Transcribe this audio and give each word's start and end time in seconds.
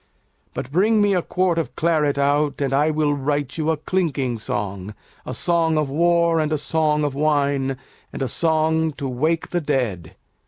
But 0.55 0.71
bring 0.71 0.99
me 0.99 1.13
a 1.13 1.21
quart 1.21 1.59
of 1.59 1.75
claret 1.75 2.17
out, 2.17 2.59
And 2.59 2.73
I 2.73 2.89
will 2.89 3.13
write 3.13 3.59
you 3.59 3.69
a 3.69 3.77
clinking 3.77 4.39
song, 4.39 4.95
A 5.27 5.33
song 5.35 5.77
of 5.77 5.91
war 5.91 6.39
and 6.39 6.51
a 6.51 6.57
song 6.57 7.03
of 7.03 7.13
wine 7.13 7.77
And 8.11 8.23
a 8.23 8.27
song 8.27 8.93
to 8.93 9.07
wake 9.07 9.51
the 9.51 9.61
dead. 9.61 10.15